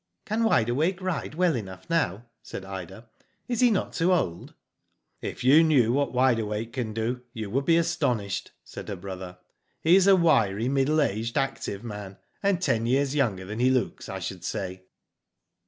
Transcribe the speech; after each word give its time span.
"Can 0.25 0.43
Wide 0.45 0.67
Awake 0.67 0.99
ride 0.99 1.35
well 1.35 1.55
enough 1.55 1.87
now," 1.87 2.25
said 2.41 2.65
Ida." 2.65 3.07
Is 3.47 3.59
be 3.59 3.69
not 3.69 3.93
too 3.93 4.11
old?"" 4.11 4.55
If 5.21 5.43
you 5.43 5.63
knew 5.63 5.93
what 5.93 6.11
Wide 6.11 6.39
Awake 6.39 6.73
can 6.73 6.91
do, 6.91 7.21
you 7.35 7.51
would 7.51 7.65
be 7.65 7.77
astonished," 7.77 8.49
said 8.63 8.87
her 8.87 8.95
brother." 8.95 9.37
He 9.83 9.95
is 9.95 10.07
a 10.07 10.15
wiry, 10.15 10.69
middle 10.69 11.01
aged, 11.03 11.37
active 11.37 11.83
man, 11.83 12.17
and 12.41 12.59
ten 12.59 12.87
years 12.87 13.13
younger 13.13 13.45
than 13.45 13.59
he 13.59 13.69
looks, 13.69 14.09
I 14.09 14.17
should 14.17 14.43
say." 14.43 14.85